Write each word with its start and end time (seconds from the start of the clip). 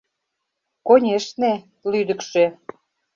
—Конешне, 0.87 1.51
лӱдыкшӧ. 1.91 2.45